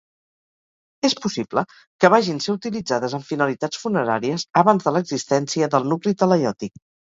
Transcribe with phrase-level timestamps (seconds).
[1.09, 1.63] És possible
[2.03, 6.85] que vagin ser utilitzades amb finalitats funeràries abans de l'existència del nucli talaiòtic.